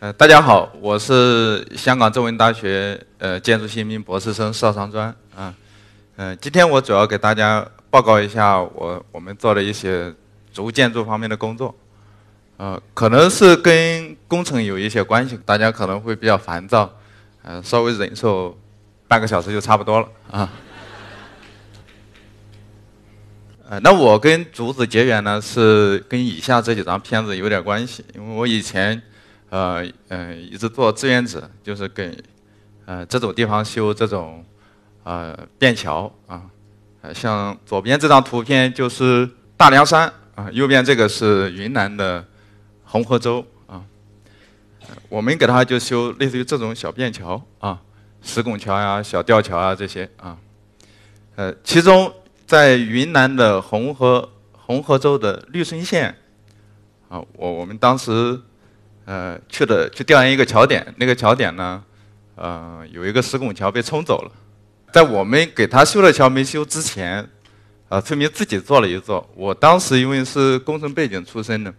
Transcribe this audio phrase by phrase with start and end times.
[0.00, 5.54] 呃，大家好，我是香港中文大学呃建筑系一名博士生邵长专啊，
[6.16, 10.10] 嗯，今天我主要给大家报告一下我我们做的一些
[10.54, 11.74] 竹建筑方面的工作，
[12.56, 16.90] 呃，可能是跟工程有一些关系，大家可能会比较烦躁，
[17.42, 18.58] 呃，稍微忍受
[19.06, 20.50] 半个小时就差不多了啊。
[23.68, 29.02] 呃，那我跟竹子结缘呢，是跟以下这几张片子有点关系，因为我以前。
[29.50, 32.16] 呃嗯，一直做志愿者，就是给
[32.86, 34.44] 呃这种地方修这种
[35.02, 36.42] 呃便桥啊，
[37.12, 42.24] 像左边这张图片就是大凉山啊，右边这个是云南的
[42.84, 43.82] 红河州啊，
[45.08, 47.82] 我们给他就修类似于这种小便桥啊，
[48.22, 50.38] 石拱桥呀、小吊桥啊这些啊，
[51.34, 52.12] 呃，其中
[52.46, 56.14] 在云南的红河红河州的绿顺县
[57.08, 58.40] 啊，我我们当时。
[59.10, 61.82] 呃，去的去调研一个桥点，那个桥点呢，
[62.36, 64.30] 呃，有一个石拱桥被冲走了。
[64.92, 67.28] 在我们给他修的桥没修之前，
[67.88, 69.28] 啊，村民自己做了一座。
[69.34, 71.74] 我当时因为是工程背景出身的，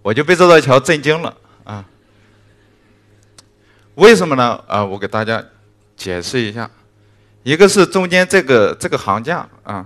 [0.00, 1.84] 我就被这座桥震惊了啊。
[3.96, 4.62] 为什么呢？
[4.68, 5.44] 啊，我给大家
[5.96, 6.70] 解释一下。
[7.42, 9.84] 一个是中间这个这个行架啊，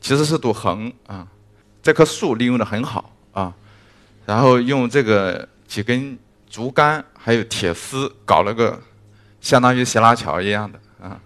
[0.00, 1.26] 其实是堵横啊，
[1.82, 3.52] 这棵树利用的很好啊，
[4.24, 5.48] 然后用这个。
[5.70, 6.18] 几根
[6.50, 8.76] 竹竿还有铁丝搞了个
[9.40, 11.16] 相当于斜拉桥一样的啊，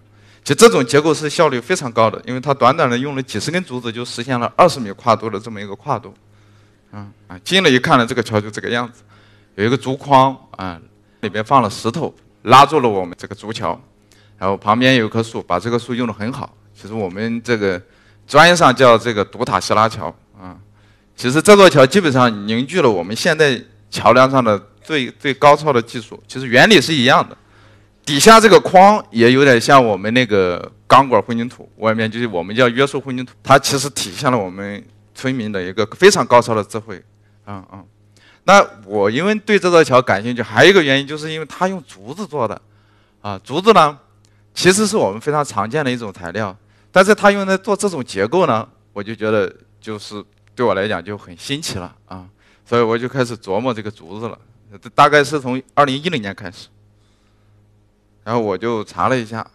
[0.43, 6.13] 就这种结构是效率非常高的，因为它短短的用了几十根竹子就实现了二十米跨度的这么一个跨度，
[6.91, 9.01] 啊啊，近了一看呢，这个桥就这个样子，
[9.55, 10.79] 有一个竹筐啊，
[11.21, 13.81] 里边放了石头拉住了我们这个竹桥，
[14.37, 16.55] 然后旁边有棵树，把这棵树用的很好。
[16.79, 17.81] 其实我们这个
[18.27, 20.55] 专业上叫这个独塔斜拉桥啊，
[21.15, 23.59] 其实这座桥基本上凝聚了我们现在。
[23.89, 27.37] 桥梁上的最最高超的技术，其实原理是一样的。
[28.05, 33.33] 底下这个框也有点像我们那个钢管混凝土，外面就是我们叫约束混凝土。
[33.41, 34.83] 它其实体现了我们
[35.15, 37.03] 村民的一个非常高超的智慧。
[37.47, 37.83] 嗯嗯。
[38.43, 42.61] 那我因为对这座桥感兴趣，还有一个原因就是因为它用竹子做的。
[43.21, 43.97] 啊，竹子呢，
[44.53, 46.55] 其实是我们非常常见的一种材料，
[46.91, 50.23] 但是它用来做这种结构呢，我就觉得就是
[50.53, 52.23] 对我来讲就很新奇了啊。
[52.65, 54.37] 所以我就开始琢磨这个竹子了，
[54.95, 56.67] 大概是从二零一零年开始，
[58.23, 59.45] 然后我就查了一下，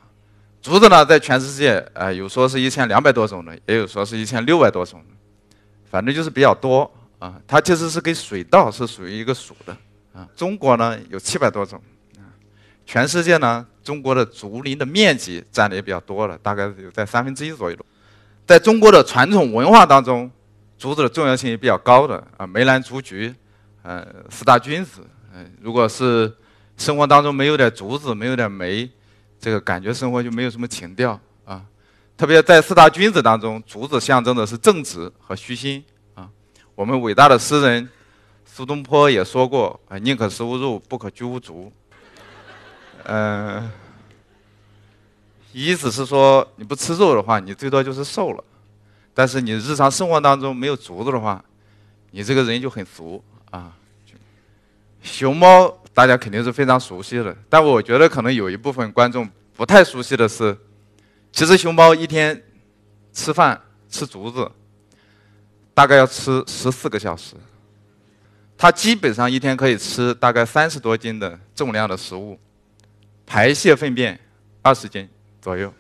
[0.62, 5.16] 竹子呢，在全世界，呃，有说是一千两百多种的，也有说是一千六百多种的，
[5.90, 6.88] 反正就是比较多
[7.18, 7.34] 啊。
[7.48, 9.76] 它其实是跟水稻是属于一个属的
[10.14, 10.28] 啊。
[10.36, 11.82] 中国呢有七百多种，
[12.86, 17.76] 全世界呢，中国的竹林的面积占的也比较多了，大概有在三分之一左右。
[18.46, 20.30] 在中国的传统文化当中。
[20.80, 23.34] 竹子的重要性也比较高的啊，梅兰竹菊，
[23.82, 26.34] 呃，四大君子，嗯，如果是
[26.78, 28.88] 生活当中没有点竹子，没有点梅，
[29.38, 31.62] 这个感觉生活就没有什么情调啊。
[32.16, 36.26] 特别在四大君子当中，竹子象征的是正直和虚心啊。
[36.74, 37.86] 我们伟大的诗人
[38.46, 41.70] 苏东坡也说过啊，宁可食无肉，不可居无竹。
[43.02, 43.70] 嗯，
[45.52, 48.42] 意思是说你不吃肉的话，你最多就是瘦了。
[49.12, 51.44] 但是你日常生活当中没有竹子的话，
[52.10, 53.76] 你这个人就很俗啊。
[55.02, 60.56] 熊猫大家肯定是非常熟悉的，但我觉得可能有一部分观众不太熟悉的是，
[61.32, 62.42] 其实熊猫一天
[63.12, 64.50] 吃饭吃竹子，
[65.72, 67.34] 大概要吃十四个小时。
[68.58, 72.38] 它基本上一天可以吃大概三十多斤的重量的食物，
[73.24, 74.20] 排泄粪便
[74.60, 75.08] 二十斤
[75.40, 75.72] 左右。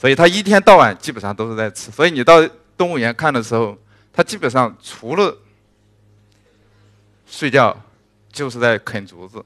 [0.00, 2.40] 所以他一天到晚基本上都是在吃，所以你到
[2.76, 3.76] 动物园看的时候，
[4.12, 5.36] 他基本上除了
[7.26, 7.76] 睡觉，
[8.30, 9.44] 就是在啃竹子。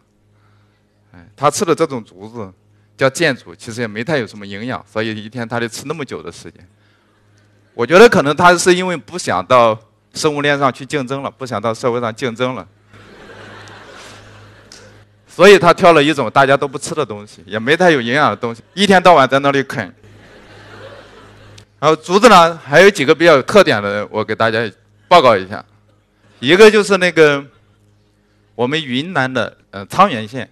[1.12, 2.52] 哎，他吃的这种竹子
[2.98, 6.68] 叫箭竹，其实也没太有什么营养，所以一天他得吃那么久的时间。
[7.72, 9.78] 我觉得可能他是因为不想到
[10.12, 12.68] 生物链上去竞争了，不想到社会上竞争了，
[15.26, 19.90] 所以他挑了一种大家都不吃的东西，也没太有营养的东西，一天到晚在那里啃。
[21.82, 24.70] 然后竹子呢，还有几个比较有特点的，我给大家
[25.08, 25.64] 报告一下。
[26.38, 27.44] 一个就是那个
[28.54, 30.48] 我们云南的呃沧源县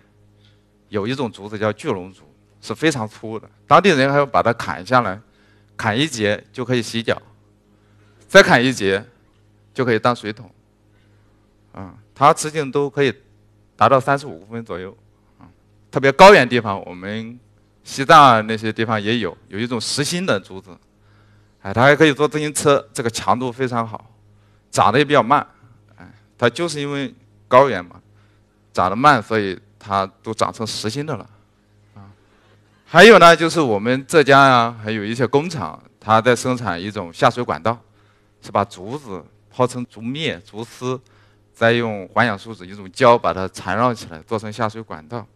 [0.89, 2.23] 有一种竹子叫巨龙竹，
[2.61, 5.21] 是非常粗的，当地人还要把它砍下来，
[5.77, 7.23] 砍一节就可以洗脚，
[8.27, 9.05] 再砍一节
[9.73, 10.51] 就可以当水桶。
[11.71, 13.15] 啊，它直径都可以
[13.77, 14.91] 达到三十五公分左右。
[15.39, 15.47] 啊，
[15.93, 17.39] 特别高原地方，我们
[17.85, 20.77] 西藏那些地方也有，有一种实心的竹子。
[21.63, 24.11] 哎，它还可以坐自行车，这个强度非常好，
[24.71, 25.47] 长得也比较慢。
[25.97, 26.07] 哎，
[26.39, 27.15] 它就是因为
[27.49, 28.01] 高原嘛，长。
[28.73, 31.29] 长得慢，所以它都长成实心的了，
[31.95, 32.07] 啊。
[32.87, 37.77] 还有呢，就是我们浙江啊，还有一些工厂，它在生产一种下水管道，
[38.41, 40.99] 是把竹子泡成竹篾、竹丝，
[41.53, 45.27] 再用环氧树脂一种胶把它缠绕起来，做成下水管道。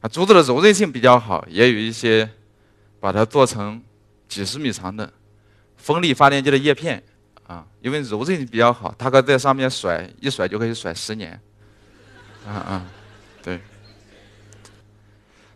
[0.00, 2.30] 啊，竹子的柔韧性比较好，也有一些
[3.00, 3.82] 把它做成
[4.28, 5.12] 几十米长的
[5.86, 7.00] 风力发电机的叶片。
[7.46, 11.40] 啊，因为柔韧性比较好，它可以在上面甩，一甩就可以甩十年。
[12.44, 12.86] 啊啊，
[13.40, 13.60] 对。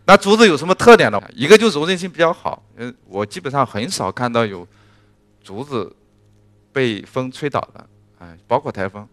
[0.05, 1.21] 那竹子有什么特点呢？
[1.35, 4.65] 一个就是柔韧性比较好，嗯，我基本上很少看到有
[5.43, 5.93] 竹子
[6.71, 7.85] 被风吹倒的，
[8.19, 9.05] 哎，包括台风。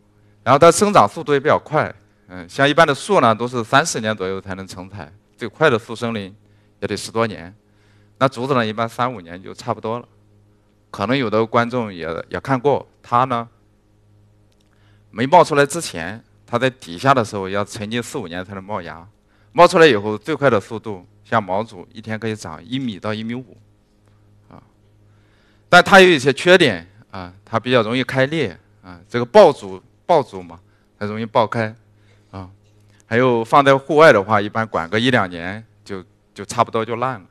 [0.45, 1.93] 然后它生长速度也比较快，
[2.29, 6.33] 嗯，像一般的树呢，都是三四年左右才能成材，最快的速生林
[6.79, 7.53] 也得十多年。
[8.19, 10.09] 那竹子呢，一般三五年就差不多了。
[10.91, 13.49] 可能有的观众也也看过，它呢
[15.11, 19.07] 没冒出来之前，它在底下的时候要沉浸四五年才能冒芽，
[19.53, 23.57] 冒出来以后最快的速度，像毛竹一天可以长一米到一米五，
[24.51, 24.63] 啊，
[25.69, 30.59] 但它有一些缺点啊，它比较容易开裂啊，这个爆竹爆竹嘛，
[30.99, 31.75] 它容易爆开
[32.31, 32.49] 啊，
[33.07, 36.03] 还有放在户外的话，一般管个一两年就
[36.35, 37.27] 就差不多就烂了。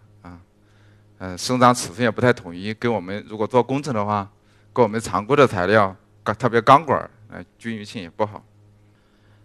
[1.19, 4.29] 嗯，生长尺寸也不太统一，跟我们如果做工程的话，
[4.71, 8.43] 跟我们常规的材料，钢特别钢管，呃，均匀性也不好。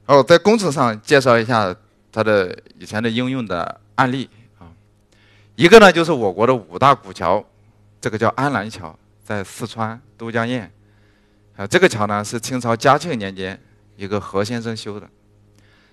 [0.05, 1.75] 哦，在工程上介绍一下
[2.13, 4.29] 它的以前的应用的案例
[4.59, 4.69] 啊，
[5.57, 7.43] 一个呢就是我国的五大古桥，
[7.99, 10.69] 这个叫安澜桥，在四川都江堰，
[11.57, 13.59] 啊，这个桥呢是清朝嘉庆年间
[13.97, 15.09] 一个何先生修的，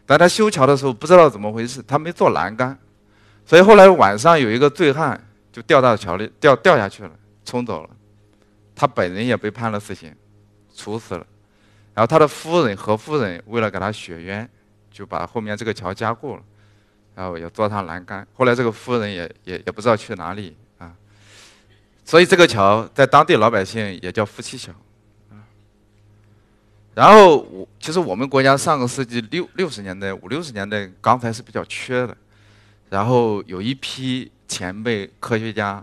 [0.06, 2.78] 但他修桥的时候不知道怎么回事，他没做栏杆，
[3.46, 5.18] 所以后来晚上有一个醉汉。
[5.52, 7.12] 就掉到桥里，掉掉下去了，
[7.44, 7.90] 冲走了。
[8.76, 10.16] 他本人也被判了死刑，
[10.74, 11.26] 处死了。
[11.94, 14.50] 然后他的夫人何夫人为了给他雪冤，
[14.92, 16.44] 就把后面这个桥加固了，
[17.16, 18.26] 然后也做上栏杆。
[18.34, 20.96] 后来这个夫人也也也不知道去哪里啊。
[22.06, 24.72] 所以这个桥在当地老百姓也叫夫妻桥。
[26.94, 32.16] 然后我其实我们国家上个世纪六六十年代五六十年代钢材是比较缺的，
[32.90, 34.32] 然后有一批。
[34.50, 35.82] 前辈科学家，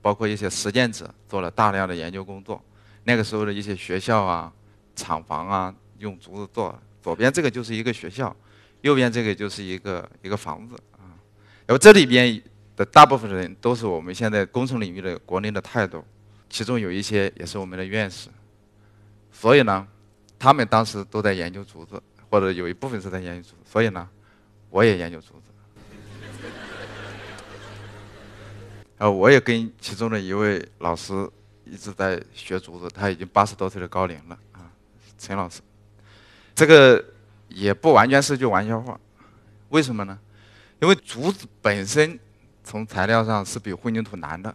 [0.00, 2.62] 包括一些实践者，做了大量的研究工作。
[3.04, 4.50] 那个时候的一些学校啊、
[4.94, 6.78] 厂房啊，用竹子做。
[7.02, 8.34] 左边这个就是一个学校，
[8.82, 11.10] 右边这个就是一个一个房子啊。
[11.66, 12.40] 然后这里边
[12.76, 16.04] 的大部分人都是我们现在工程领域的国内的泰斗，
[16.48, 18.28] 其中有一些也是我们的院士。
[19.32, 19.86] 所以呢，
[20.38, 22.00] 他们当时都在研究竹子，
[22.30, 23.62] 或者有一部分是在研究竹子。
[23.64, 24.08] 所以呢，
[24.70, 25.47] 我也研究竹子。
[28.98, 31.12] 啊，我也跟其中的一位老师
[31.64, 34.66] 一直在学竹子，他已经八十多岁的高龄了啊，
[35.16, 35.60] 陈老师。
[36.52, 37.02] 这个
[37.48, 38.98] 也不完全是句玩笑话，
[39.68, 40.18] 为什么呢？
[40.80, 42.18] 因为竹子本身
[42.64, 44.52] 从材料上是比混凝土难的。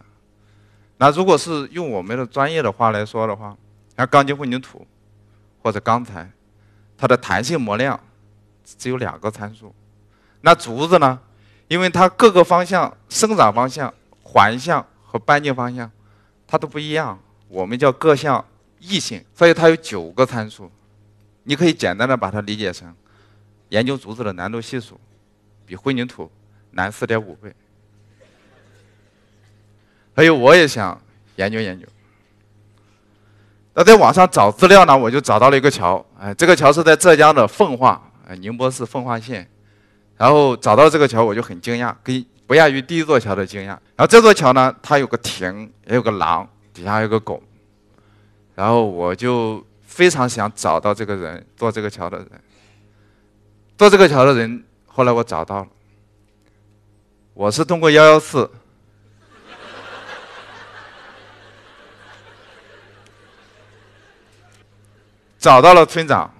[0.98, 3.56] 那如果是用我们的专业的话来说的话，
[3.96, 4.86] 像钢筋混凝土
[5.62, 6.30] 或者钢材，
[6.98, 7.98] 它的弹性模量
[8.62, 9.74] 只有两个参数。
[10.42, 11.18] 那竹子呢？
[11.68, 13.92] 因为它各个方向生长方向。
[14.34, 15.88] 环向和半径方向，
[16.44, 17.16] 它都不一样，
[17.46, 18.44] 我们叫各项
[18.80, 20.68] 异性，所以它有九个参数。
[21.44, 22.92] 你可以简单的把它理解成，
[23.68, 24.98] 研究竹子的难度系数，
[25.64, 26.28] 比混凝土
[26.72, 27.54] 难四点五倍。
[30.16, 31.00] 还有，我也想
[31.36, 31.86] 研究研究。
[33.72, 39.48] 那在网上找资料呢，我就找到了一个桥，哎，这个桥是在浙江的奉化，哎，宁波市奉化县。
[40.16, 42.26] 然后找到这个桥，我就很惊讶，跟。
[42.46, 43.66] 不亚于第一座桥的惊讶。
[43.66, 47.42] 然后这座桥呢，它有个亭，也有个廊，底下还有个拱。
[48.54, 52.28] 然后我就非常想找到这个人，做这个桥的人。
[53.76, 55.68] 做这个桥的人，后来我找到了。
[57.32, 58.48] 我是通过幺幺四
[65.36, 66.32] 找到了村长，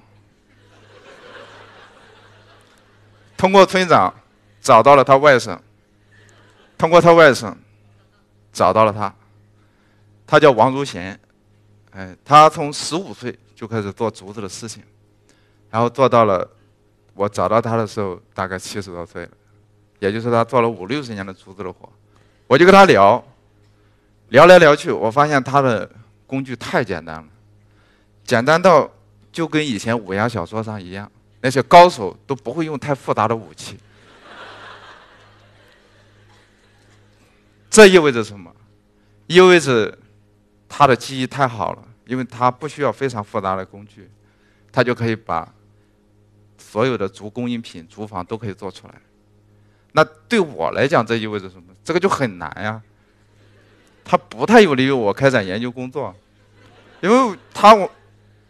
[3.37, 4.15] 通过村长
[4.61, 5.59] 找到了他外甥。
[6.77, 7.55] 通过他外甥
[8.53, 9.15] 找到了他，
[10.27, 11.19] 他叫王如贤，
[11.93, 14.83] 哎，他从十五岁就开始做竹子的事情，
[15.71, 16.49] 然后做到了
[17.15, 19.31] 我找到他的时候大概七十多岁了，
[20.01, 21.89] 也就是他做了五六十年的竹子的活，
[22.47, 23.25] 我就跟他聊，
[24.29, 25.89] 聊来聊去，我发现他的
[26.27, 27.29] 工具太简单了，
[28.25, 28.91] 简单到
[29.33, 33.79] 就跟以前武侠小说上一样，那些高手都不会用太复杂的武器。
[37.75, 38.55] 这意味着什么？
[39.27, 39.99] 意味着
[40.69, 44.09] 他的技艺太好了，因为他不需要非常复杂的工具，
[44.71, 45.53] 他就可以把
[46.57, 48.95] 所有的竹工艺品、竹房都可以做出来。
[49.91, 51.65] 那对我来讲，这意味着什么？
[51.83, 52.81] 这个就很难呀。
[54.05, 56.15] 他不太有利于我开展研究工作，
[57.01, 57.91] 因为他我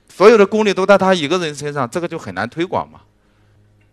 [0.07, 3.01] 所有的功力都在他一个人身上，这个就很难推广嘛。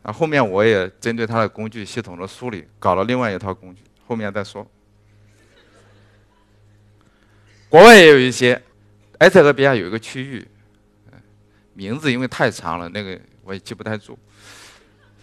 [0.01, 4.67] 啊，后面我也针对他的工具系统的梳理，搞了另外一套工具，后面再说。
[7.71, 8.61] 国外也有一些，
[9.19, 10.45] 埃塞俄比亚有一个区域，
[11.73, 14.19] 名字因为太长了，那个我也记不太住。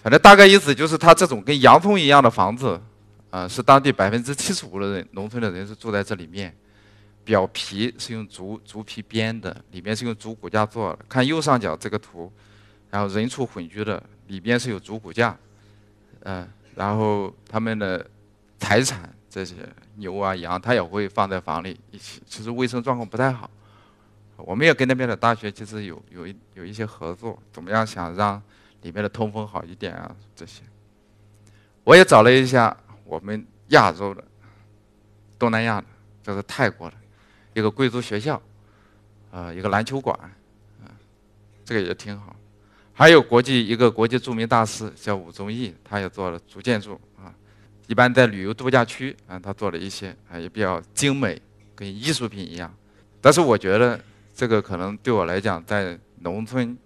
[0.03, 2.81] 反正大概意思就是，它这种跟洋葱一样的房子，
[3.29, 6.57] 啊，是当地百分之七十五的人，农村的人是住在这里面。
[7.23, 10.99] 表皮是用竹竹皮编的，里面是用竹骨架做的。
[11.07, 12.33] 看右上角这个图，
[12.89, 15.37] 然后人畜混居的，里边是有竹骨架，
[16.21, 18.09] 嗯，然后他们的
[18.59, 19.55] 财产这些
[19.97, 22.23] 牛啊羊，他也会放在房里一起。
[22.27, 23.51] 其实卫生状况不太好，
[24.37, 28.43] 我们也跟那边的大学其实有有一有一些合作，怎么样想让。
[28.83, 30.63] 里面的通风好一点啊，这些，
[31.83, 34.23] 我也找了一下我们亚洲的、
[35.37, 35.87] 东南亚的，
[36.23, 36.97] 这是泰国的
[37.55, 38.41] 一个贵族学校，
[39.33, 40.17] 啊，一个篮球馆，
[40.81, 40.87] 啊，
[41.65, 42.37] 这个也挺好。
[42.95, 47.35] 还有国际一个国际著名大师叫武宗义，他也做了竹建筑啊，
[47.89, 51.43] 一般在旅游度假区啊，他做了一些啊，也比较精美，
[51.75, 52.73] 跟艺术品一样。
[53.21, 54.01] 但是我觉得
[54.33, 56.79] 这个可能对我来讲，在农村。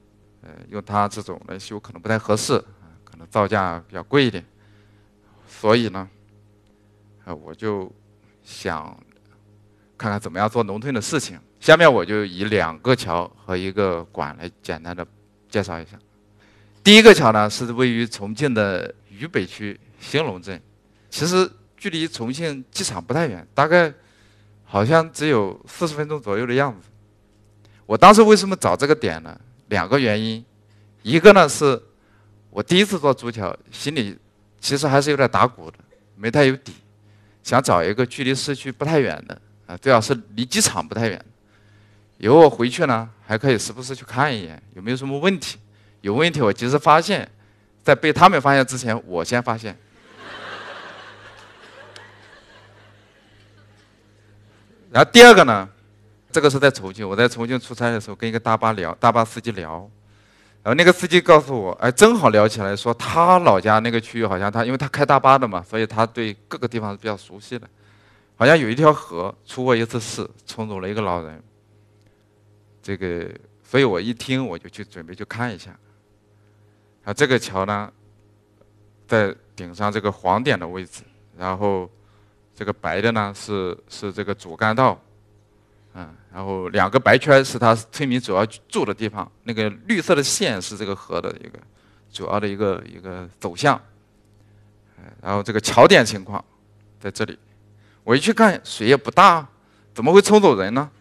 [0.44, 2.58] 呃，用它这种来修可能不太合适，
[3.04, 4.44] 可能造价比较贵一点，
[5.46, 6.10] 所以呢，
[7.24, 7.88] 啊，我就
[8.42, 8.98] 想
[9.96, 11.38] 看看怎么样做农村的事情。
[11.60, 15.06] 下面我就以两个桥和一个馆来简单的
[15.48, 15.96] 介绍一下。
[16.82, 20.60] 第一个桥呢是位于重庆的渝北区兴隆镇，
[21.12, 23.92] 其实距离重庆机场不太远，大概
[24.64, 26.88] 好像只有四十分钟左右的样子。
[27.84, 29.38] 我当时为什么找这个点呢？
[29.68, 30.42] 两个原因，
[31.02, 31.80] 一个呢是，
[32.48, 34.16] 我第一次做竹桥，心里
[34.58, 35.76] 其实还是有点打鼓的，
[36.16, 36.72] 没太有底，
[37.42, 41.22] 想找一个距离市区不太远的，啊，最好是离机场不太远，
[42.16, 45.58] 以后我回去呢还可以时不时去看一眼，有没有什么问题，
[46.00, 47.30] 有问题我及时发现，
[47.82, 49.76] 在被他们发现之前，我先发现。
[54.92, 55.68] 然后第二个呢？
[56.30, 59.90] 这个是在重庆，我在重庆出差的时候，跟一个大巴聊，大巴司机聊，
[60.62, 67.68] 然后那个司机告诉我，哎，正好聊起来，说他老家那个区域好像他，因为他开大巴的嘛，所以他对各个地方是比较熟悉的，
[68.36, 71.42] 好像有一条河出过一次事，冲走了一个老人。
[72.82, 73.28] 这个，
[73.62, 75.70] 所以我一听我就去准备去看一下。
[77.04, 77.92] 啊，这个桥呢，
[79.06, 81.02] 在顶上这个黄点的位置，
[81.36, 81.90] 然后
[82.54, 85.00] 这个白的呢是是这个主干道。
[85.94, 91.58] 嗯，然后两个白圈是他村民主要住的地方，那个绿色的线是这个河的一个
[92.10, 93.80] 主要的一个一个走向。
[95.20, 96.42] 然后这个桥点情况
[97.00, 97.38] 在这里，
[98.04, 99.46] 我一去看水也不大，
[99.92, 100.88] 怎么会冲走人呢？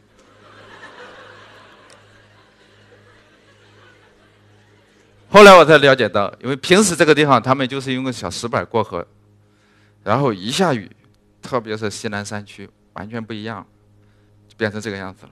[5.29, 9.08] 后来我才了解到，因为平时这个地方他们就是用个小石板过河，
[10.03, 10.91] 然后一下雨，
[11.41, 13.65] 特别是西南山区，完全不一样。
[14.48, 15.31] 就变成这个样子了，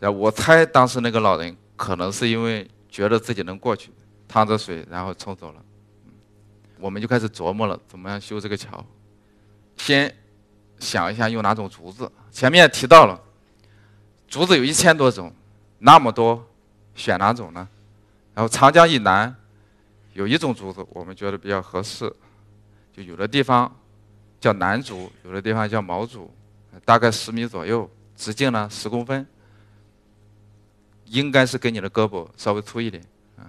[0.00, 3.92] 嗯，我猜当时那个老人可能是因为觉得自己能过去，
[4.26, 5.62] 趟着水然后冲走了，
[6.78, 8.82] 我们就开始琢磨了，怎么样修这个桥？
[9.76, 10.14] 先
[10.78, 12.10] 想一下用哪种竹子。
[12.30, 13.20] 前面提到了，
[14.26, 15.30] 竹子有一千多种，
[15.80, 16.42] 那么多，
[16.94, 17.68] 选哪种呢？
[18.32, 19.36] 然后长江以南
[20.14, 22.10] 有一种竹子，我们觉得比较合适，
[22.96, 23.70] 就有的地方
[24.42, 26.28] 叫楠竹，有的地方叫毛竹。
[26.84, 29.24] 大概十米左右，直径呢十公分，
[31.04, 33.00] 应该是跟你的胳膊稍微粗一点，
[33.36, 33.46] 啊，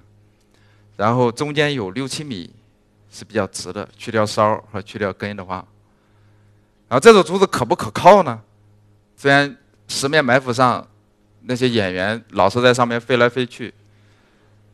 [0.97, 2.53] 然后中间有六七米
[3.09, 5.65] 是比较直的，去掉梢和去掉根的话，
[6.89, 8.39] 然后这种竹子可不可靠呢？
[9.15, 9.50] 虽然
[9.88, 10.85] 《十面埋伏》上
[11.41, 13.73] 那些演员老是在上面飞来飞去，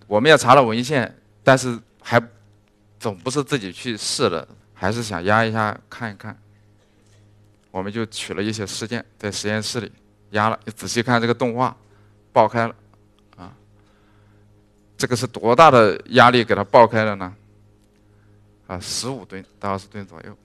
[0.08, 2.22] 我们也查了文献，但是还
[3.00, 4.46] 总不是自己去试的，
[4.80, 6.36] 还是想压一下看一看。
[7.70, 9.92] 我们就取了一些事件，在实验室里
[10.32, 11.76] 压了，仔细看这个动画，
[12.32, 12.74] 爆开了，
[13.36, 13.54] 啊，
[14.98, 17.36] 这个是多大的压力给它爆开了呢？
[18.68, 20.36] 啊，十五吨到二十吨左右。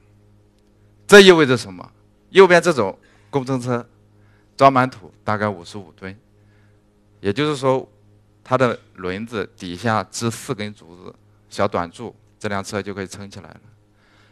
[1.07, 1.88] 这意味着什么？
[2.31, 2.99] 右边这种
[3.31, 3.87] 工程车
[4.57, 6.14] 装满土大概五十五吨，
[7.21, 7.88] 也就是说，
[8.43, 11.14] 它的轮子底下支四根竹子，
[11.49, 13.61] 小短柱，这辆车就可以撑起来了。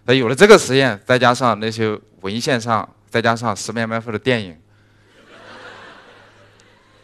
[0.04, 4.60] 那有了这个实验，再加上那些文献上，再加上《十面埋伏》的电影，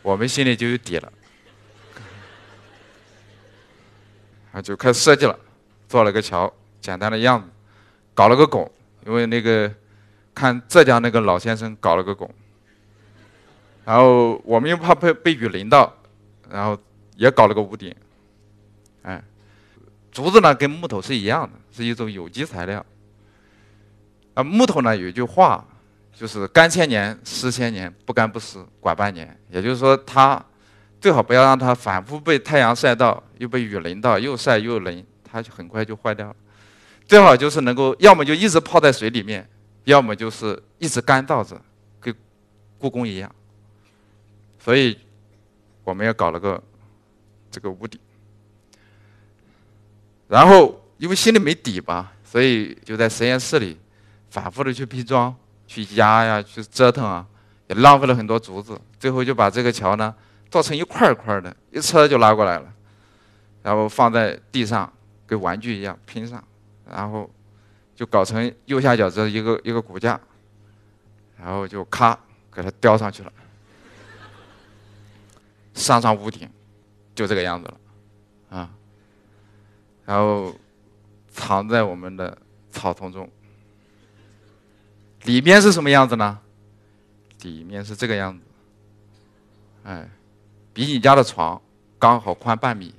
[0.03, 1.13] 我们心里就有底了。
[4.51, 5.39] 啊，就开始设计了，
[5.89, 7.49] 做了个桥，简单的样子，
[8.15, 8.69] 搞了个拱，
[9.07, 9.73] 因为那个
[10.35, 12.29] 看浙江那个老先生搞了个拱，
[13.85, 15.95] 然后我们又怕被被雨淋到，
[16.51, 16.77] 然后
[17.15, 17.95] 也搞了个屋顶，
[19.03, 19.23] 哎，
[20.11, 22.85] 竹子呢跟木头是一样的，是一种有机材料。
[24.35, 25.65] 啊，木头呢有一句话，
[26.13, 29.39] 就是干千年，湿千年，不干不湿，管半年。
[29.51, 30.45] 也就是说，它
[31.01, 36.37] 最好不要让它反复被太阳晒到，又被雨淋到，又晒又淋，它就很快就坏掉了。
[37.07, 39.49] 最好就是能够，要么就一直泡在水里面，
[39.85, 41.61] 要么就是一直干燥着，
[42.01, 42.15] 跟
[42.79, 43.35] 故宫一样。
[44.59, 44.99] 所以，
[45.85, 46.63] 我们要搞了个
[47.51, 47.99] 这个屋顶。
[50.29, 53.79] 然后，因为心里没底吧，所以就在实验室里。
[54.31, 55.35] 反复的去拼装、
[55.67, 57.27] 去压呀、去折腾啊，
[57.67, 58.79] 也浪费了很多竹子。
[59.01, 60.15] 最后就把这个桥呢
[60.51, 62.71] 做成一块一块的，一车就拉过来了，
[63.63, 64.93] 然后放在地上，
[65.27, 66.45] 跟玩具一样拼上，
[66.87, 67.29] 然后
[67.97, 70.21] 就搞成右下角这一个一个骨架，
[71.39, 72.17] 然后就咔
[72.53, 73.33] 给它吊上去了，
[75.73, 76.47] 上上屋顶，
[77.15, 77.75] 就这个样子了，
[80.09, 80.55] 然后
[81.29, 82.39] 藏在我们的
[82.71, 83.31] 草丛中。
[85.25, 86.39] 里面是什么样子呢？
[87.43, 88.43] 里面是这个样子，
[89.85, 90.09] 哎，
[90.73, 91.61] 比你家的床
[91.99, 92.95] 刚好宽半米。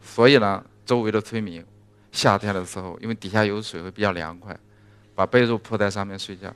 [0.00, 1.66] 所以呢，周围的村民
[2.12, 4.56] 夏天的时候，因为底下有水，会比较凉快，
[5.16, 6.54] 把被褥铺在上面睡觉。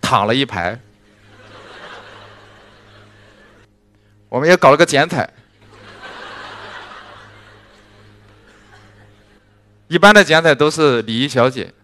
[0.00, 0.80] 躺了一排，
[4.30, 5.28] 我们也搞了个剪彩。
[9.88, 11.74] 一般的剪彩都是礼仪小姐，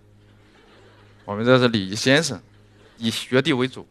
[1.25, 2.41] 我们这是礼仪先生，
[2.99, 3.87] 以学弟为主。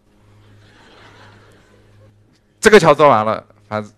[2.61, 3.94] 这个桥做完了，反正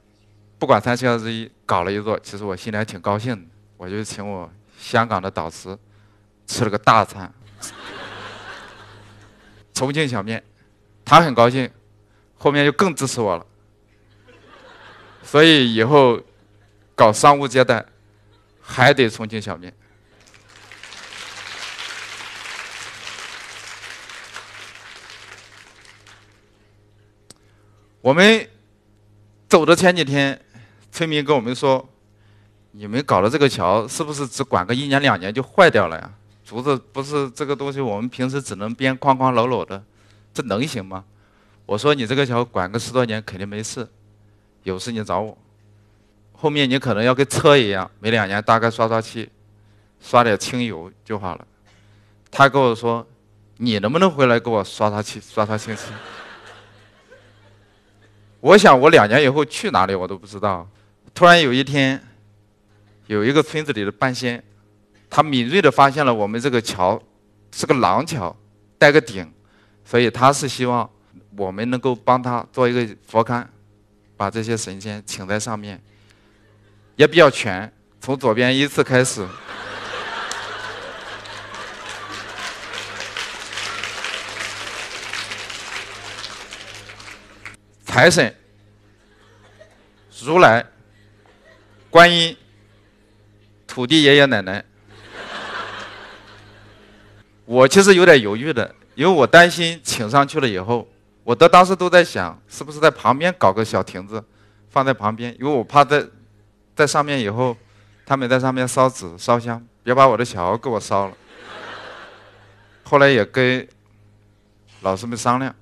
[0.58, 3.44] 不管三七二十一，搞了一座，其实我心里还挺高兴的。
[3.78, 5.78] 我就请我香港的导师
[6.48, 7.32] 吃了个大餐，
[9.72, 10.44] 重庆小面，
[11.06, 11.70] 他很高兴，
[12.40, 13.46] 后面就更支持我了。
[15.28, 16.18] 所以以后
[16.96, 17.86] 搞商务接待，
[18.62, 19.74] 还得重庆小面。
[28.00, 28.50] 我们
[29.50, 30.40] 走的前几天，
[30.94, 31.86] 村民跟我们说
[32.72, 36.10] ：“你们搞的这个桥是不是只管个一年两年就坏掉了呀？
[36.46, 39.84] 竹子不是这个东西，我们平时只能编框框搂搂的，
[40.34, 41.04] 这能行吗？”
[41.68, 43.86] 我说：“你这个桥管个十多年肯定没事，
[44.68, 45.38] 有事你找我。
[46.34, 49.30] 后面你可能要跟车一样，每两年大概刷刷漆，
[50.02, 51.48] 刷点清油就好了。”
[52.30, 53.08] 他跟我说
[53.58, 55.84] ：“你能不能回来给我刷刷漆，刷刷清漆？”
[58.42, 60.68] 我想，我两年以后去哪里我都不知道。
[61.16, 62.00] 突然有一天，
[63.08, 64.44] 有一个村子里的半仙，
[65.10, 67.02] 他敏锐地发现了我们这个桥
[67.54, 68.36] 是个廊桥，
[68.78, 69.32] 带个顶，
[69.86, 70.88] 所以他是希望
[71.38, 73.44] 我们能够帮他做一个佛龛，
[74.18, 75.82] 把这些神仙请在上面，
[76.98, 77.72] 也比较全。
[78.02, 79.26] 从左边依次开始，
[87.86, 88.36] 财神。
[90.24, 90.66] 如来、
[91.90, 92.36] 观音、
[93.66, 94.66] 土地爷爷奶奶，
[97.46, 100.86] 我其实有点犹豫的，因为我担心请上去了以后，
[101.28, 104.24] 我的当时都在想，是不是在旁边搞个小亭子，
[104.70, 106.02] 放在旁边，因为我怕在
[106.74, 107.54] 在上面以后，
[108.06, 111.18] 他们在上面烧纸烧香，别把我的桥给我烧了。
[112.84, 113.68] 后来也跟
[114.84, 115.54] 老师们商量，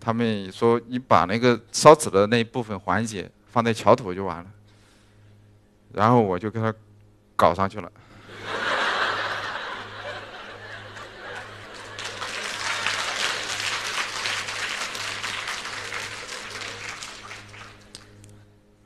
[0.00, 3.30] 他们说你把那个烧纸的那一部分环节。
[3.52, 4.46] 放在桥头就完了，
[5.92, 6.72] 然后我就给他
[7.36, 7.92] 搞上去了。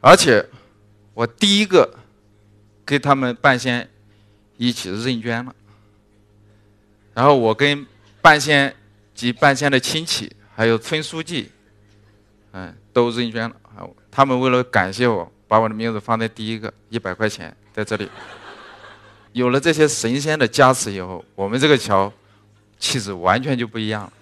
[0.00, 0.46] 而且，
[1.14, 1.98] 我第一个
[2.85, 3.88] 跟他们半仙
[4.56, 5.54] 一起认捐了。
[7.14, 7.85] 然后我跟
[8.20, 8.74] 半仙
[9.14, 11.50] 及半仙的亲戚，还有村书记，
[12.52, 13.56] 嗯，都认捐了。
[14.11, 18.09] 他们为了感谢我，把我的名字放在第一个，一百块钱在这里。
[19.32, 22.12] 有了这些神仙的加持以后，我们这个桥
[22.78, 24.12] 气质完全就不一样了。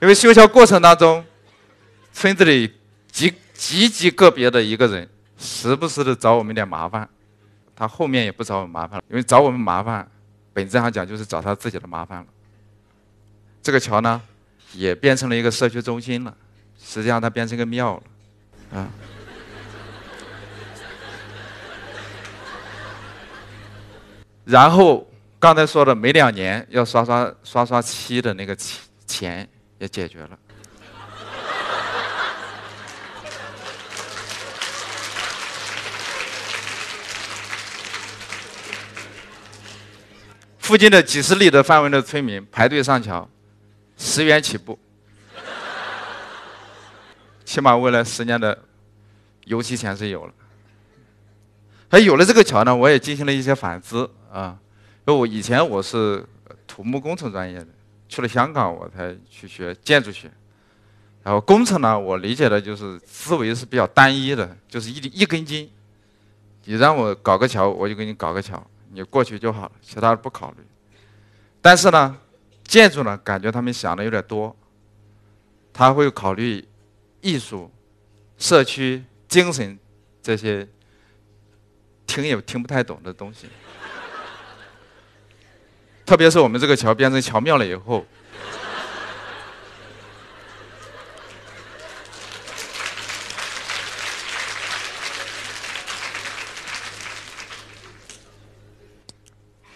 [0.00, 1.24] 因为修桥过程当中，
[2.12, 2.72] 村子里
[3.10, 7.08] 极极极个别的一个人，时不时的找我们点麻烦，
[7.74, 10.08] 他后面也不找我们麻烦了，因为找我们麻烦，
[10.52, 12.26] 本质上讲就是找他自己的麻烦了。
[13.62, 14.20] 这个桥呢，
[14.72, 16.34] 也变成了一个社区中心了。
[16.80, 17.96] 实际上，它变成一个庙
[18.72, 18.88] 了，啊。
[24.44, 25.06] 然后
[25.38, 30.38] 刚才说的每两年要刷刷刷刷漆的那个钱钱也解决了。
[40.68, 43.26] 附近的几十里的范围的村民排队上桥，
[43.96, 44.78] 十元起步，
[47.42, 48.58] 起码未来十年的
[49.46, 50.32] 油漆钱是有了。
[51.90, 54.58] 还有了这个桥呢，我也进行了一些反思啊。
[55.06, 56.22] 因为我以前我是
[56.66, 57.68] 土木工程专业的，
[58.06, 60.30] 去了香港我才去学建筑学。
[61.22, 65.70] 然后工程呢，我理解的就是思维是比较单一的，就是一一根筋。
[66.64, 68.62] 你让我搞个桥，我就给你搞个桥。
[68.90, 70.58] 你过去就好了，其他的不考虑。
[71.60, 72.16] 但是呢，
[72.64, 74.54] 建筑呢，感觉他们想的有点多。
[75.72, 76.66] 他会考虑
[77.20, 77.70] 艺术、
[78.36, 79.78] 社区、精神
[80.20, 80.66] 这些
[82.06, 83.46] 听也听不太懂的东西。
[86.04, 88.04] 特别是我们这个桥变成桥庙了以后，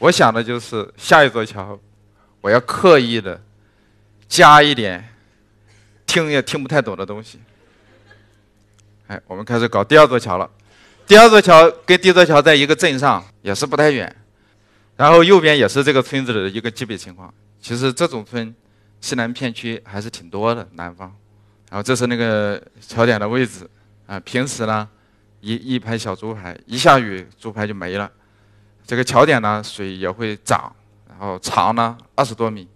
[0.02, 1.78] 我想的就是下一座桥，
[2.40, 3.40] 我要刻意的
[4.26, 5.08] 加一点
[6.04, 7.38] 听也听不太懂的东西。
[9.06, 10.50] 哎，我们开始搞第二座桥了。
[11.06, 14.12] 第二座桥跟第一座桥在一个镇上，也是不太远。
[14.96, 17.32] 然后右边也是这个村子的一个基本情况。
[17.60, 18.52] 其实这种村，
[19.00, 21.14] 西南片区还是挺多的南方。
[21.70, 23.70] 然后这是那个桥点的位置
[24.08, 24.18] 啊。
[24.18, 24.88] 平时呢，
[25.40, 28.10] 一一排小竹排，一下雨竹排就没了。
[28.84, 30.74] 这个桥点呢，水也会涨，
[31.08, 32.68] 然后长呢二十多米，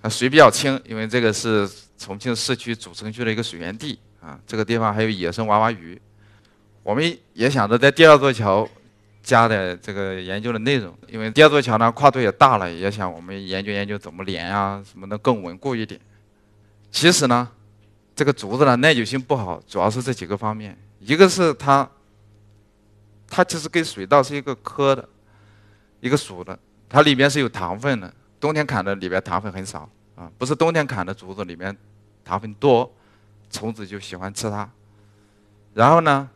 [0.00, 4.38] 啊，水比较清，因为这个是重庆市区主城区的一个水源地啊。
[4.46, 6.00] 这个地方还有野生娃娃鱼，
[6.82, 8.66] 我们也想着在第二座桥
[9.22, 16.00] 加的这个研究的内容，因为第二座桥呢跨度也大了，也想我们研究研究怎么连啊，什么的更稳固一点。
[16.90, 17.46] 其实呢，
[18.14, 21.86] 这个竹子呢耐久性不好，主要是这几个方面，一个是它。
[23.30, 25.06] 它其实跟水稻是一个科的，
[26.00, 28.12] 一个属的，它里面是有糖分的。
[28.40, 31.76] 冬天砍的里边糖分很少啊，不是冬天砍的竹子里面
[32.24, 32.90] 糖分多，
[33.50, 34.68] 虫子就喜欢吃它。
[35.74, 36.28] 然后呢，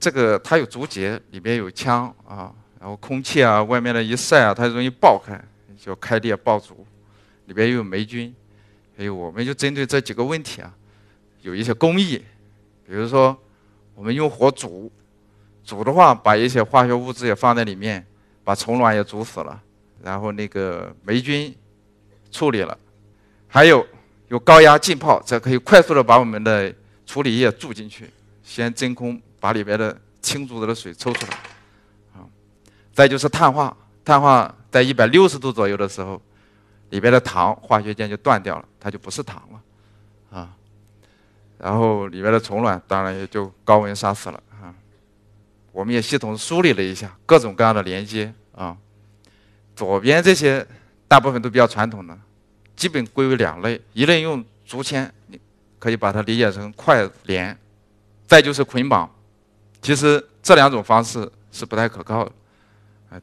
[0.00, 5.38] 这个它有竹节，里面有腔啊，然后空气啊，外面的一晒啊，它容易爆开，
[5.76, 6.86] 就开裂爆竹。
[7.46, 8.34] 里边又有霉菌，
[8.96, 10.72] 还有我们就针对这几个问题啊，
[11.42, 12.16] 有一些工艺，
[12.86, 13.36] 比如说
[13.94, 14.90] 我们用火煮。
[15.64, 18.04] 煮的话，把一些化学物质也放在里面，
[18.42, 19.60] 把虫卵也煮死了，
[20.02, 21.54] 然后那个霉菌
[22.30, 22.76] 处理了，
[23.46, 23.86] 还有
[24.28, 26.74] 有高压浸泡，这可以快速的把我们的
[27.06, 28.10] 处理液注进去，
[28.42, 31.38] 先真空把里边的清竹子的水抽出来，
[32.14, 32.26] 啊，
[32.92, 36.20] 再就是碳化，碳化在一百六十度左右的时候，
[36.90, 40.56] 里边的糖化学键就断掉了，它就不是糖了，啊，
[41.58, 44.42] 然后里边的虫卵当然也就高温杀死了。
[45.72, 48.76] 我们也系统梳理了一下各种各样的连接啊，
[49.74, 50.64] 左边这些
[51.08, 52.16] 大部分都比较传统的，
[52.76, 55.40] 基本归为两类，一类用竹签，你
[55.78, 57.58] 可以把它理解成快连，
[58.26, 59.10] 再就是捆绑。
[59.80, 62.32] 其实这两种方式是不太可靠的，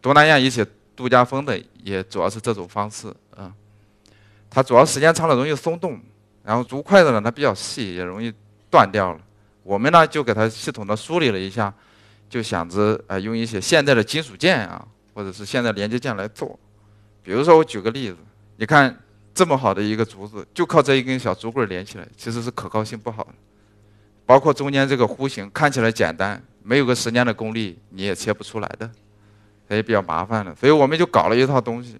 [0.01, 3.53] 东南亚一些度假风的也主要是这种方式啊，
[4.49, 5.99] 它主要时间长了容易松动，
[6.43, 8.33] 然后竹筷子呢它比较细也容易
[8.71, 9.19] 断掉了。
[9.61, 11.71] 我们呢就给它系统的梳理了一下。
[12.29, 16.57] 就想着啊，用一些现代的金属件啊，或者是现在连接件来做。
[17.23, 18.17] 比如说，我举个例子，
[18.57, 18.95] 你看
[19.33, 23.33] 这么好的一个竹子，就靠这一根小竹棍连起来，其实是可靠性不好的。
[24.25, 28.89] 包括中间这个弧形，看起来简单，没有个十年的功力，你也切不出来的，
[29.67, 30.53] 它也比较麻烦的。
[30.55, 31.97] 所以我们就搞了一套东西，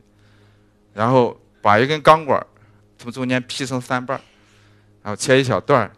[0.94, 2.46] 然后把一根钢管
[2.98, 4.20] 从中间劈成三半
[5.02, 5.92] 然后切一小段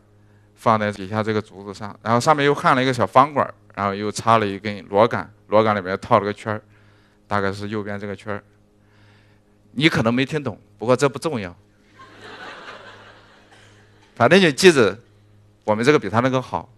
[0.56, 6.62] 放在底下这个竹子上，然后上面又焊了一个小方管然后又插了一根螺杆，螺杆里面套了个圈儿，
[7.28, 8.44] 大概是右边这个圈儿。
[9.72, 11.56] 你可能没听懂，不过这不重要，
[14.16, 14.98] 反正就记着
[15.64, 16.70] 我们这个比他那个好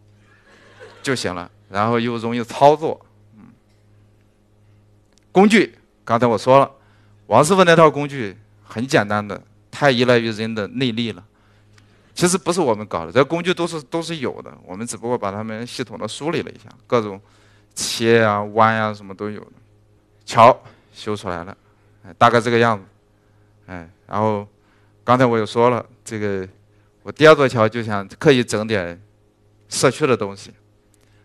[1.01, 1.49] 就行了。
[1.69, 3.03] 然后又容易操作，
[3.35, 3.45] 嗯。
[5.31, 5.75] 工具
[6.05, 6.71] 刚才我说了，
[7.25, 11.25] 王师傅那套工具很简单的，太依赖于人的内力了。
[12.13, 17.19] 其实不是我们搞的，这工具都是都是有的，我们只不过把它们系统的梳理了一下，各种
[17.73, 19.51] 切啊、弯啊什么都有的。
[20.25, 20.57] 桥
[20.93, 21.57] 修出来了，
[22.17, 22.83] 大概这个样子，
[23.65, 24.47] 哎，然后
[25.03, 26.47] 刚才我又说了，这个
[27.01, 29.01] 我第二座桥就想刻意整点
[29.67, 30.51] 社区的东西，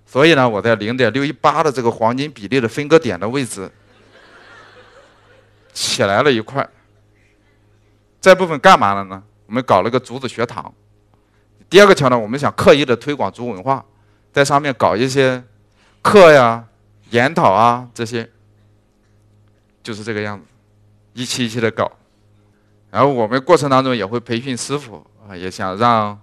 [0.06, 3.70] 所以呢，我在零点六一八的这个黄金比例的分割点的位置
[5.72, 6.68] 起来了一块。
[8.20, 9.22] 这部分干嘛了呢？
[9.48, 10.72] 我们搞了个竹子学堂。
[11.70, 13.84] 第二个桥呢，我们想刻意的推广竹文化，
[14.30, 15.42] 在上面搞一些
[16.02, 16.64] 课呀、
[17.10, 18.28] 研讨啊这些，
[19.82, 20.44] 就是这个样子，
[21.14, 21.90] 一期一期的搞。
[22.90, 26.18] 然后我们过程当中也会培训师傅啊，也想让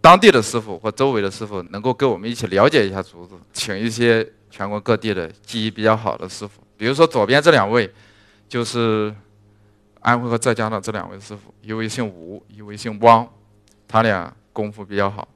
[0.00, 7.90] 当地的师傅或周围的师傅能够跟我们一起了解一下竹子，请一些全国各地的技艺比较好的师傅，比如说左边这两位，
[8.48, 9.14] 就是
[10.02, 13.26] 安徽和浙江的这两位师傅，一位姓吴，一位姓汪，
[13.88, 15.26] 他俩功夫比较好，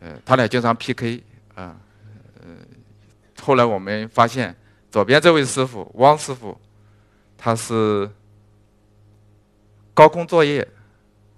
[0.00, 1.22] 呃，他俩经常 PK
[1.54, 1.76] 啊，
[2.40, 2.48] 呃，
[3.40, 4.54] 后来我们发现
[4.90, 6.60] 左边这位师傅汪师傅，
[7.38, 8.10] 他是。
[9.94, 10.68] 高空作业，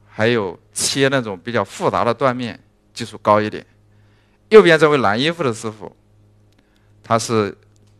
[0.05, 2.59] 还有切那种比较复杂的断面
[2.93, 3.65] 技术高一点。
[4.49, 5.95] 右边这位蓝衣服的师傅，
[7.01, 7.57] 他是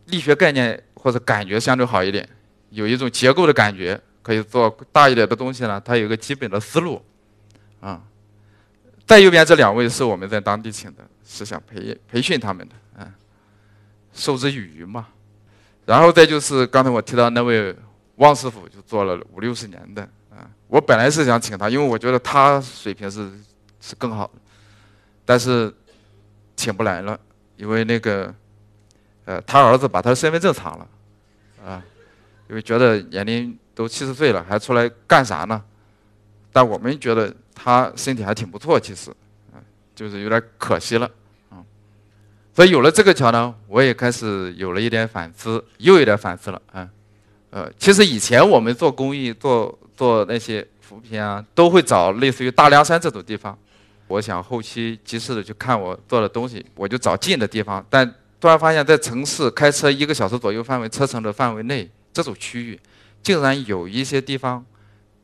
[0.07, 2.27] 力学概念或者感觉相对好一点，
[2.69, 5.79] 有一种结构的感觉，可以做大一点的东西呢。
[5.81, 7.01] 他有一个基本的思路，
[7.81, 8.01] 啊。
[9.05, 13.11] 在右边这两位是我们在当地请的，是想培培训他们的，嗯，
[14.13, 15.07] 授之以渔嘛。
[15.85, 17.75] 然后再就是刚才我提到那位
[18.17, 20.03] 汪师傅，就做了五六十年的。
[20.29, 23.31] 啊我本来是想请他，因为我觉得他水平是
[23.81, 24.33] 是更好的，
[25.25, 25.73] 但是
[26.55, 27.19] 请不来了，
[27.57, 28.31] 因为那个
[29.25, 30.87] 呃，他儿子把他的身份证藏了，
[31.65, 31.83] 啊，
[32.49, 35.63] 因为觉得年龄都七十岁了，还出来干啥呢？
[36.51, 39.11] 但我们觉得他身体还挺不错，其实，
[39.53, 39.61] 啊，
[39.95, 41.09] 就是有点可惜了，
[41.49, 41.63] 啊，
[42.53, 46.89] 所以有了这个桥呢，我也开始有了一点反思，又有点反思了，啊，
[47.51, 49.77] 呃，其实以前我们做公益做。
[49.99, 53.59] 做那些扶贫啊，都会找类似于大凉山这种地方。
[54.07, 57.85] 我想后期及时的去看我做的东西，我就找近的地方。
[57.89, 58.09] 但
[58.39, 62.77] 突然发现，在城市开车一个小时左右范围车程的范围内，这种区域
[63.23, 64.65] 竟然有一些地方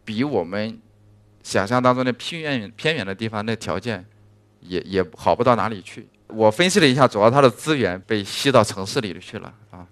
[0.06, 0.80] 比我们
[1.44, 4.06] 想象当中的偏远偏远的地方那条件
[4.62, 6.08] 也也好不到哪里去。
[6.28, 9.86] 我分析了一下，主要它的资源被吸到城市里去了啊，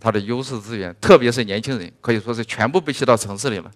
[0.00, 3.70] 它的优势资源，特别是年轻人，可以说是全部被吸到城市里了。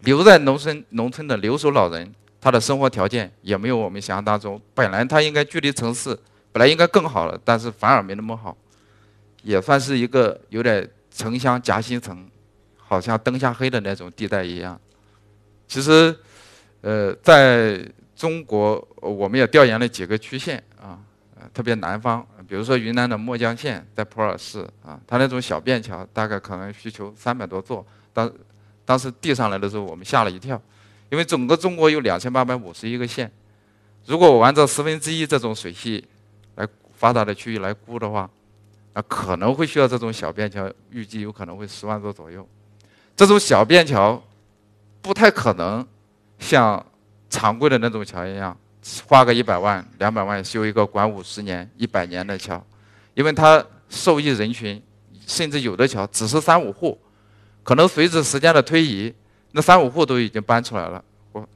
[0.00, 4.60] 留在农村，农村的留守老人，他的生活条件也没有我们想象当中。
[4.74, 6.18] 本来他应该距离城市，
[6.50, 8.56] 本来应该更好了，但是反而没那么好，
[9.42, 12.26] 也算是一个有点城乡夹心层，
[12.76, 14.80] 好像灯下黑的那种地带一样。
[15.66, 16.16] 其实，
[16.82, 21.00] 呃，在中国，我们也调研了几个区县啊，
[21.52, 28.32] 特别南方，比如说云南的墨江县，在普洱市啊，它那种小便桥大概可能需求三百多座，当。
[28.88, 30.58] 当时递上来的时候，我们吓了一跳，
[31.10, 33.30] 因为整个中国有两千八百五十一个县，
[34.06, 36.02] 如果我按照十分之一这种水系
[36.54, 38.30] 来发达的区域来估的话，
[39.02, 42.46] 可能会需要这种小便桥，预计有可能会十万座左右。
[43.16, 44.22] 这种小便桥
[45.00, 45.86] 不太可能
[46.38, 46.84] 像
[47.28, 48.56] 常规的那种桥一样，
[49.06, 52.64] 花个一百万、两百万修一个管五十年、一百年的桥，
[53.14, 54.82] 因为它受益人群
[55.26, 56.98] 甚至有的桥只是三五户。
[57.62, 59.12] 可能随着时间的推移，
[59.52, 61.04] 那三五户都已经搬出来了。
[61.32, 61.46] 我，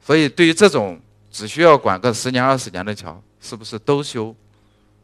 [0.00, 0.98] 所以对于这种
[1.30, 4.34] 只需要管个十年二十年的桥，是不是都修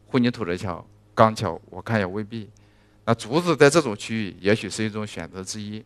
[0.07, 0.83] 混凝土的桥、
[1.15, 1.61] 钢桥？
[1.71, 2.51] 我看也未必。
[3.05, 5.85] 那竹子在这种区域，也许是一种选择之一。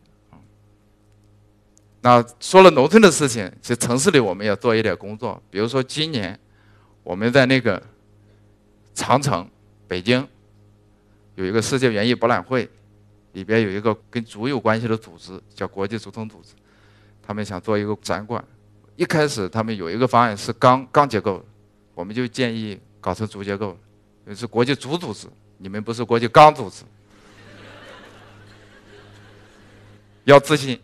[2.01, 5.41] 那说了农村的事情，其实城市里我们要做一点工作。
[5.49, 6.39] 比如说今年
[7.03, 7.81] 我们在那个
[8.93, 9.49] 长城，
[9.87, 10.27] 北京
[11.35, 12.69] 有一个世界园艺博览会。
[13.33, 16.53] 里边有一个跟竹有关系的组织，叫国际竹筒组织，
[17.21, 18.43] 他们想做一个展馆。
[18.95, 21.45] 一开始他们有一个方案是钢钢结构，
[21.93, 23.77] 我们就建议搞成竹结构，
[24.35, 26.83] 是国际主组织，你们不是国际刚组织，
[30.25, 30.79] 要自信。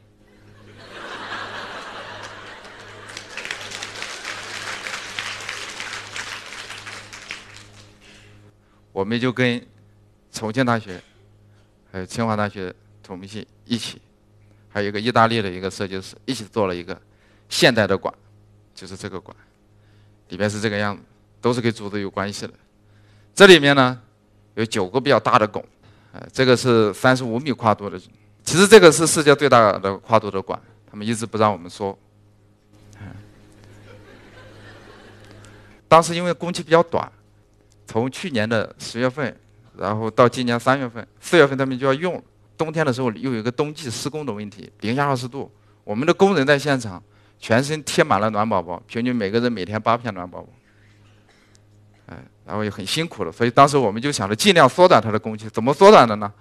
[8.91, 9.61] 我们就跟
[10.31, 11.01] 重庆大学。
[11.91, 14.01] 还有清华大学土木系一起，
[14.67, 17.01] 还有一个意大利的一个设计师一起做了一个
[17.47, 18.13] 现代的馆，
[18.73, 19.33] 就是这个馆，
[20.27, 21.01] 里面是这个样子，
[21.39, 22.53] 都是跟竹子有关系的。
[23.35, 23.99] 这里面呢
[24.55, 25.63] 有九个比较大的拱，
[26.13, 27.99] 呃，这个是三十五米跨度的，
[28.43, 31.97] 其实这个是世界最大的跨度的馆，他们一直不让我们说。
[35.87, 37.11] 当时因为工期比较短，
[37.85, 39.35] 从去年的十月份。
[39.77, 42.23] 然后到今年三月份、四月份他们就要用，
[42.57, 45.51] 冬天的时候又有一个冬季施工的问题，零下二十度，
[45.83, 47.03] 我们的工人在现场，
[47.39, 50.47] 全身贴满了暖宝宝，平均每个人每天八片暖宝宝。
[52.07, 55.49] 哎，然后也很辛苦了，所以当时我们就想着尽量缩短它的工期。
[55.49, 56.31] 怎么缩短的呢？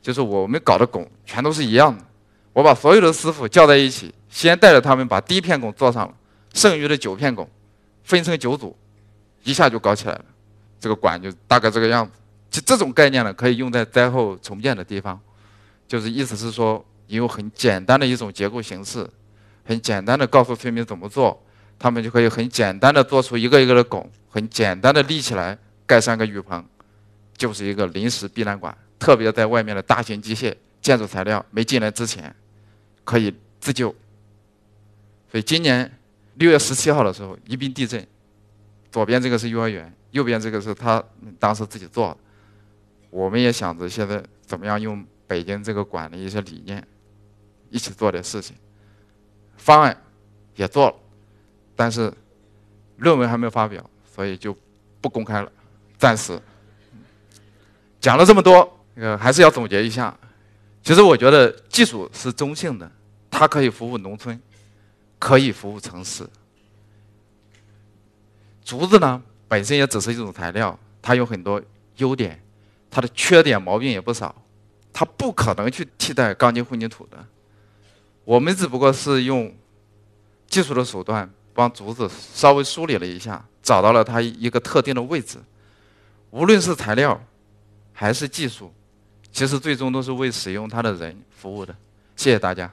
[0.00, 2.04] 就是我们搞的拱全都是一样的，
[2.52, 6.14] 我把所有的师傅叫在一起，先带着他们把第一片拱做上了，
[6.54, 7.48] 剩余的九片拱
[8.02, 8.76] 分成九组，
[9.44, 10.24] 一下就搞起来了。
[10.80, 12.12] 这个管就大概这个样子。
[12.50, 15.18] 就这种概念呢，可以用在灾后重建的地方，
[15.86, 19.08] 就是意思是说，你用很简单的一种结构形式，
[19.64, 21.40] 很简单的告诉村民怎么做，
[21.82, 26.64] 他们就可以很简单的做出一个一个的拱，很简单的立起来，盖上个雨棚，
[27.36, 28.72] 就是一个临时避难馆。
[29.00, 32.32] 特别在外面的大型机械、建筑材料没进来之前，
[33.02, 33.92] 可以自救。
[35.28, 35.90] 所以今年
[36.34, 38.06] 六月十七号的时候，宜宾地震，
[38.92, 41.02] 左边这个是幼儿园，右边这个是他
[41.40, 42.16] 当时自己做的。
[43.10, 46.86] 我们也想着现在怎么样用北京这个馆的一些理念，
[47.70, 48.54] 一起做点事情。
[49.56, 50.00] 方案
[50.54, 50.94] 也做了，
[51.82, 52.12] 但是
[52.98, 54.56] 论文还没有发表，所以就
[55.00, 55.50] 不公开了，
[55.98, 56.40] 暂时。
[58.00, 60.16] 讲了这么多，呃，还是要总结一下。
[60.80, 62.88] 其实我觉得技术是中性的，
[63.28, 64.40] 它可以服务农村，
[65.18, 66.24] 可以服务城市。
[68.64, 71.60] 竹子呢，本身也只是一种材料，它有很多
[71.96, 72.40] 优点。
[72.92, 74.32] 它的缺点毛病也不少，
[74.92, 77.26] 它不可能去替代钢筋混凝土的。
[78.24, 79.52] 我们只不过是用
[80.46, 85.38] 技术的手段帮竹子稍微梳理了一下，找到了它一个特定的位置。
[86.30, 87.22] 无论是材料
[87.92, 88.72] 还是技术，
[89.30, 91.74] 其实最终都是为使用它的人服务的。
[92.16, 92.72] 谢谢大家。